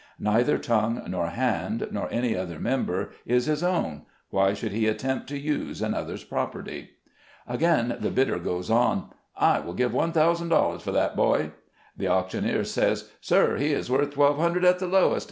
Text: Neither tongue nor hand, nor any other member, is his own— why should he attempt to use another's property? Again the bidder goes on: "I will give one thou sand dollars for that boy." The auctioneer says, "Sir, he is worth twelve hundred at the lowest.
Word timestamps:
Neither 0.17 0.57
tongue 0.57 0.99
nor 1.09 1.27
hand, 1.27 1.87
nor 1.91 2.07
any 2.11 2.35
other 2.35 2.57
member, 2.57 3.11
is 3.23 3.45
his 3.45 3.61
own— 3.61 4.01
why 4.31 4.55
should 4.55 4.71
he 4.71 4.87
attempt 4.87 5.29
to 5.29 5.37
use 5.37 5.79
another's 5.79 6.23
property? 6.23 6.93
Again 7.47 7.95
the 7.99 8.09
bidder 8.09 8.39
goes 8.39 8.71
on: 8.71 9.11
"I 9.37 9.59
will 9.59 9.73
give 9.75 9.93
one 9.93 10.11
thou 10.13 10.33
sand 10.33 10.49
dollars 10.49 10.81
for 10.81 10.91
that 10.91 11.15
boy." 11.15 11.51
The 11.95 12.07
auctioneer 12.07 12.63
says, 12.63 13.11
"Sir, 13.21 13.57
he 13.57 13.73
is 13.73 13.91
worth 13.91 14.09
twelve 14.15 14.39
hundred 14.39 14.65
at 14.65 14.79
the 14.79 14.87
lowest. 14.87 15.19